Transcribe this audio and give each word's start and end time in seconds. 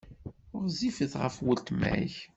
Ɣezzifet 0.61 1.13
ɣef 1.21 1.35
weltma-k. 1.45 2.15